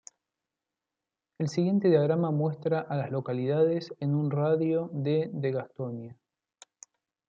[1.37, 6.17] El siguiente diagrama muestra a las localidades en un radio de de Gastonia.